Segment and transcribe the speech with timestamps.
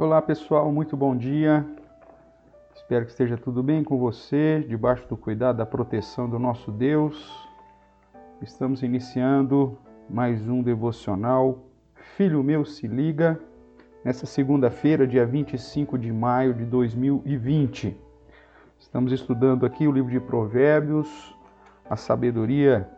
[0.00, 1.66] Olá pessoal, muito bom dia.
[2.72, 7.36] Espero que esteja tudo bem com você, debaixo do cuidado, da proteção do nosso Deus.
[8.40, 9.76] Estamos iniciando
[10.08, 11.64] mais um devocional.
[12.16, 13.40] Filho meu, se liga.
[14.04, 17.96] Nessa segunda-feira, dia 25 de maio de 2020.
[18.78, 21.34] Estamos estudando aqui o livro de Provérbios,
[21.90, 22.88] a sabedoria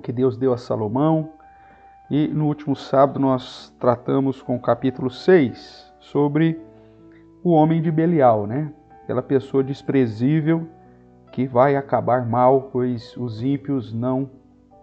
[0.00, 1.32] que Deus deu a Salomão.
[2.08, 6.60] E no último sábado nós tratamos com o capítulo 6 sobre
[7.42, 8.72] o homem de Belial, né?
[9.02, 10.66] Aquela pessoa desprezível
[11.32, 14.30] que vai acabar mal, pois os ímpios não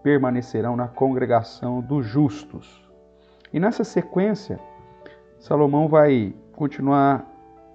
[0.04, 2.88] permanecerão na congregação dos justos.
[3.54, 4.60] E nessa sequência,
[5.40, 7.26] Salomão vai continuar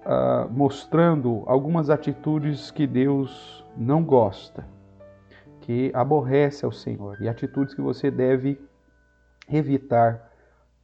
[0.05, 4.65] uh, mostrando algumas atitudes que Deus não gosta,
[5.61, 8.59] que aborrece ao Senhor, e atitudes que você deve
[9.49, 10.31] evitar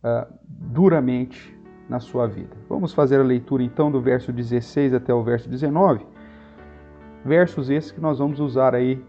[0.04, 2.56] uh, duramente na sua vida.
[2.70, 6.06] Vamos fazer a leitura então do verso 16 até o verso 19.
[7.26, 9.04] Versos esses que nós vamos usar aí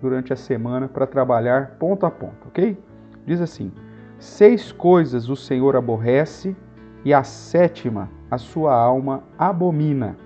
[0.00, 2.76] durante a semana para trabalhar ponto a ponto, ok?
[3.24, 3.72] Diz assim:
[4.18, 6.56] Seis coisas o Senhor aborrece,
[7.04, 10.16] e a sétima a sua alma abomina: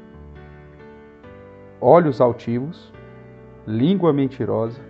[1.80, 2.92] olhos altivos,
[3.66, 4.80] língua mentirosa,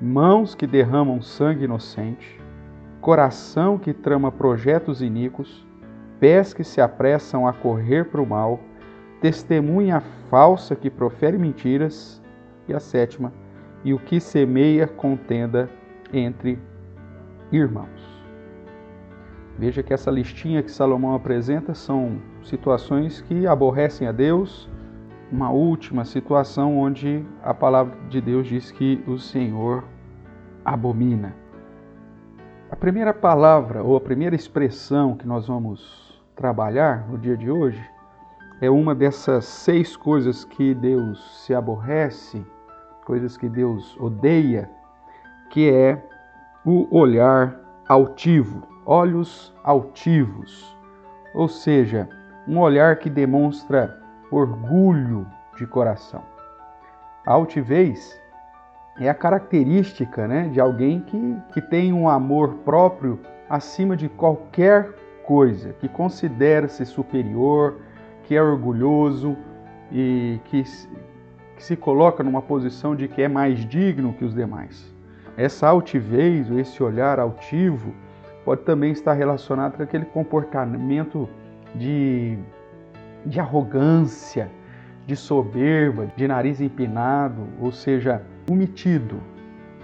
[0.00, 2.40] mãos que derramam sangue inocente,
[3.00, 5.66] coração que trama projetos iníquos
[6.22, 8.60] pés que se apressam a correr para o mal,
[9.20, 12.22] testemunha falsa que profere mentiras,
[12.68, 13.32] e a sétima,
[13.82, 15.68] e o que semeia contenda
[16.12, 16.60] entre
[17.50, 18.22] irmãos.
[19.58, 24.70] Veja que essa listinha que Salomão apresenta são situações que aborrecem a Deus.
[25.32, 29.82] Uma última situação onde a palavra de Deus diz que o Senhor
[30.64, 31.34] abomina.
[32.70, 37.82] A primeira palavra ou a primeira expressão que nós vamos trabalhar no dia de hoje
[38.60, 42.46] é uma dessas seis coisas que Deus se aborrece,
[43.04, 44.70] coisas que Deus odeia,
[45.50, 46.00] que é
[46.64, 47.58] o olhar
[47.88, 50.76] altivo, olhos altivos,
[51.34, 52.08] ou seja,
[52.46, 55.26] um olhar que demonstra orgulho
[55.56, 56.22] de coração.
[57.26, 58.20] A altivez
[58.98, 63.18] é a característica né, de alguém que, que tem um amor próprio
[63.48, 67.78] acima de qualquer coisa, que considera-se superior,
[68.24, 69.36] que é orgulhoso
[69.90, 70.62] e que,
[71.56, 74.92] que se coloca numa posição de que é mais digno que os demais.
[75.36, 77.92] Essa altivez, ou esse olhar altivo,
[78.44, 81.28] pode também estar relacionado com aquele comportamento
[81.74, 82.38] de,
[83.24, 84.50] de arrogância,
[85.06, 89.20] de soberba, de nariz empinado, ou seja, omitido.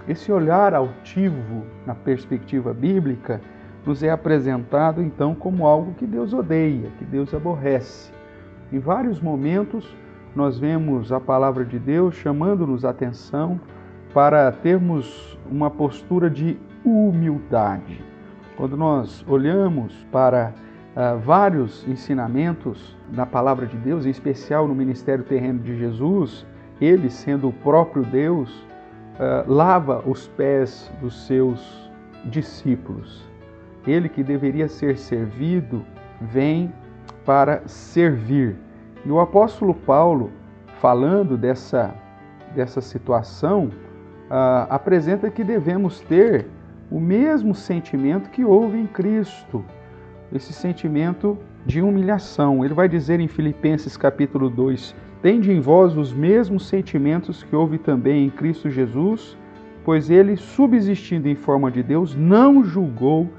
[0.07, 3.41] Esse olhar altivo, na perspectiva bíblica,
[3.89, 8.11] nos é apresentado então como algo que Deus odeia, que Deus aborrece.
[8.71, 9.97] Em vários momentos,
[10.35, 13.59] nós vemos a palavra de Deus chamando-nos atenção
[14.13, 16.55] para termos uma postura de
[16.85, 17.99] humildade.
[18.55, 20.53] Quando nós olhamos para
[20.95, 26.45] uh, vários ensinamentos na palavra de Deus, em especial no ministério terreno de Jesus,
[26.79, 28.51] ele, sendo o próprio Deus,
[29.15, 31.91] uh, lava os pés dos seus
[32.25, 33.28] discípulos.
[33.85, 35.85] Ele que deveria ser servido
[36.21, 36.71] vem
[37.25, 38.55] para servir.
[39.05, 40.31] E o apóstolo Paulo,
[40.79, 41.93] falando dessa,
[42.55, 43.71] dessa situação,
[44.29, 46.47] uh, apresenta que devemos ter
[46.91, 49.63] o mesmo sentimento que houve em Cristo,
[50.33, 52.63] esse sentimento de humilhação.
[52.65, 57.77] Ele vai dizer em Filipenses capítulo 2: Tende em vós os mesmos sentimentos que houve
[57.77, 59.37] também em Cristo Jesus,
[59.83, 63.29] pois ele, subsistindo em forma de Deus, não julgou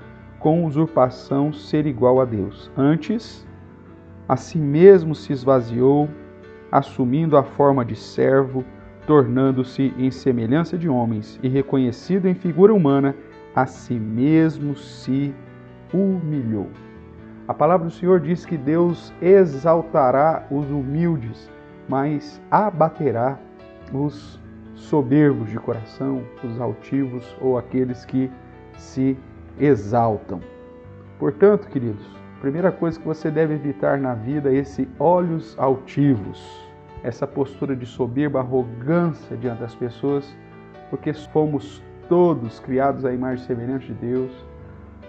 [0.40, 2.70] com usurpação ser igual a Deus.
[2.76, 3.46] Antes,
[4.26, 6.08] a si mesmo se esvaziou,
[6.72, 8.64] assumindo a forma de servo,
[9.06, 13.14] tornando-se em semelhança de homens e reconhecido em figura humana,
[13.54, 15.34] a si mesmo se
[15.92, 16.68] humilhou.
[17.46, 21.50] A palavra do Senhor diz que Deus exaltará os humildes,
[21.88, 23.38] mas abaterá
[23.92, 24.41] os
[24.74, 28.30] soberbos de coração, os altivos ou aqueles que
[28.76, 29.18] se
[29.60, 30.41] exaltam.
[31.18, 32.04] Portanto, queridos,
[32.39, 36.68] a primeira coisa que você deve evitar na vida é esse olhos altivos,
[37.03, 40.34] essa postura de soberba, arrogância diante das pessoas,
[40.89, 44.33] porque fomos todos criados à imagem semelhante de Deus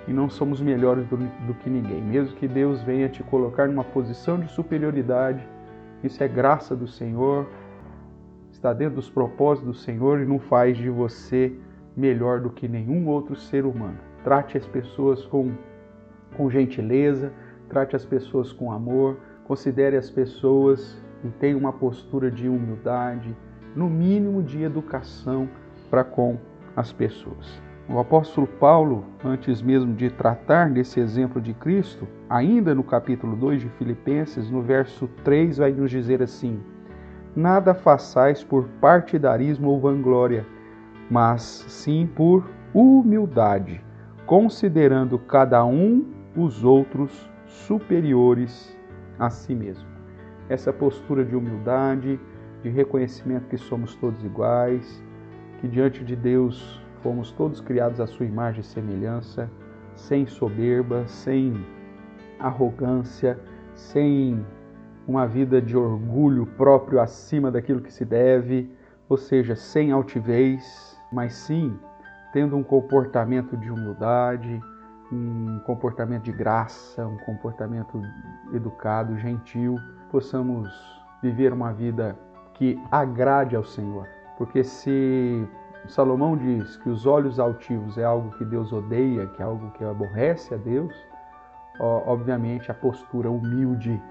[0.08, 2.02] e não somos melhores do, do que ninguém.
[2.02, 5.48] Mesmo que Deus venha te colocar numa posição de superioridade,
[6.04, 7.48] isso é graça do Senhor,
[8.52, 11.54] está dentro dos propósitos do Senhor e não faz de você
[11.96, 14.11] melhor do que nenhum outro ser humano.
[14.24, 15.52] Trate as pessoas com,
[16.36, 17.32] com gentileza,
[17.70, 23.36] trate as pessoas com amor, considere as pessoas e tenha uma postura de humildade,
[23.76, 25.48] no mínimo de educação
[25.90, 26.38] para com
[26.76, 27.62] as pessoas.
[27.90, 33.62] O apóstolo Paulo, antes mesmo de tratar desse exemplo de Cristo, ainda no capítulo 2
[33.62, 36.62] de Filipenses, no verso 3, vai nos dizer assim:
[37.36, 40.46] Nada façais por partidarismo ou vanglória,
[41.10, 43.84] mas sim por humildade,
[44.32, 46.06] considerando cada um
[46.38, 48.74] os outros superiores
[49.20, 49.86] a si mesmo.
[50.48, 52.18] Essa postura de humildade,
[52.64, 55.04] de reconhecimento que somos todos iguais,
[55.60, 59.52] que diante de Deus fomos todos criados à sua imagem e semelhança,
[59.96, 61.66] sem soberba, sem
[62.40, 63.38] arrogância,
[63.74, 64.46] sem
[65.06, 68.72] uma vida de orgulho próprio acima daquilo que se deve,
[69.10, 71.78] ou seja, sem altivez, mas sim
[72.32, 74.62] tendo um comportamento de humildade,
[75.12, 78.02] um comportamento de graça, um comportamento
[78.54, 79.78] educado, gentil,
[80.10, 80.70] possamos
[81.22, 82.18] viver uma vida
[82.54, 84.08] que agrade ao Senhor.
[84.38, 85.48] Porque se
[85.88, 89.84] Salomão diz que os olhos altivos é algo que Deus odeia, que é algo que
[89.84, 90.94] aborrece a Deus,
[91.80, 94.02] obviamente a postura humilde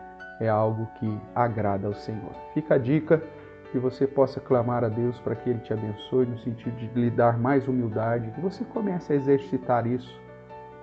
[0.41, 2.33] é algo que agrada ao Senhor.
[2.55, 3.23] Fica a dica
[3.71, 7.11] que você possa clamar a Deus para que Ele te abençoe no sentido de lhe
[7.11, 10.21] dar mais humildade, que você comece a exercitar isso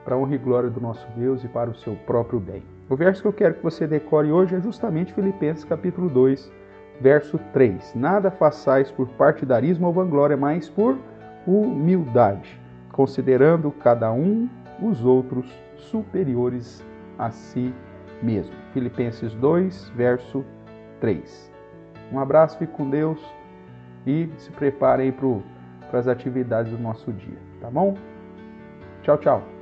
[0.03, 2.63] para a honra e glória do nosso Deus e para o seu próprio bem.
[2.89, 6.49] O verso que eu quero que você decore hoje é justamente Filipenses capítulo 2,
[7.01, 7.93] verso 3.
[7.95, 10.97] Nada façais por partidarismo ou vanglória, mas por
[11.45, 12.59] humildade,
[12.93, 14.47] considerando cada um
[14.81, 15.45] os outros
[15.75, 16.83] superiores
[17.19, 17.73] a si
[18.23, 18.53] mesmo.
[18.73, 20.45] Filipenses 2, verso
[21.01, 21.56] 3.
[22.11, 23.19] Um abraço, fique com Deus
[24.05, 27.95] e se preparem para as atividades do nosso dia, tá bom?
[29.03, 29.56] Tchau, tchau.